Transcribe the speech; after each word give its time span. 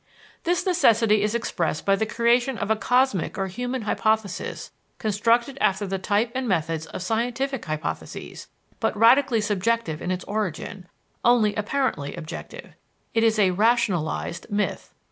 This 0.45 0.65
necessity 0.65 1.21
is 1.21 1.35
expressed 1.35 1.85
by 1.85 1.95
the 1.95 2.07
creation 2.07 2.57
of 2.57 2.71
a 2.71 2.75
cosmic 2.75 3.37
or 3.37 3.45
human 3.45 3.83
hypothesis 3.83 4.71
constructed 4.97 5.59
after 5.61 5.85
the 5.85 5.99
type 5.99 6.31
and 6.33 6.47
methods 6.47 6.87
of 6.87 7.03
scientific 7.03 7.63
hypotheses, 7.65 8.47
but 8.79 8.97
radically 8.97 9.41
subjective 9.41 10.01
in 10.01 10.09
its 10.09 10.23
origin 10.23 10.87
only 11.23 11.53
apparently 11.53 12.15
objective. 12.15 12.71
_It 13.15 13.21
is 13.21 13.37
a 13.37 13.51
rationalized 13.51 14.49
myth. 14.49 14.91